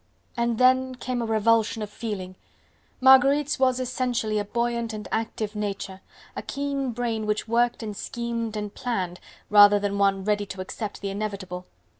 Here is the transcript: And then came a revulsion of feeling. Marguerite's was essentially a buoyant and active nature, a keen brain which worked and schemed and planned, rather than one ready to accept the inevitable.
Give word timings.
And 0.35 0.57
then 0.57 0.95
came 0.95 1.21
a 1.21 1.27
revulsion 1.27 1.83
of 1.83 1.89
feeling. 1.91 2.35
Marguerite's 2.99 3.59
was 3.59 3.79
essentially 3.79 4.39
a 4.39 4.43
buoyant 4.43 4.93
and 4.93 5.07
active 5.11 5.55
nature, 5.55 6.01
a 6.35 6.41
keen 6.41 6.89
brain 6.91 7.27
which 7.27 7.47
worked 7.47 7.83
and 7.83 7.95
schemed 7.95 8.57
and 8.57 8.73
planned, 8.73 9.19
rather 9.51 9.77
than 9.79 9.99
one 9.99 10.23
ready 10.23 10.47
to 10.47 10.59
accept 10.59 11.01
the 11.01 11.11
inevitable. 11.11 11.67